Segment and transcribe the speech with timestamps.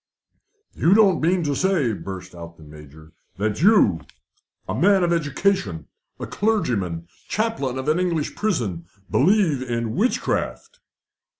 [0.73, 4.01] "You don't mean to say," burst out the Major, "that you,
[4.67, 5.85] a man of education,
[6.19, 10.79] a clergyman, chaplain of an English prison, believe in witchcraft?"